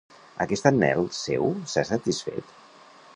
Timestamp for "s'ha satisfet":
1.75-2.57